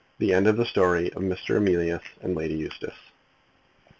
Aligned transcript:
THE 0.17 0.33
END 0.33 0.47
OF 0.47 0.57
THE 0.57 0.65
STORY 0.65 1.13
OF 1.13 1.21
MR. 1.21 1.57
EMILIUS 1.57 2.01
AND 2.21 2.33
LADY 2.35 2.55
EUSTACE. 2.55 3.11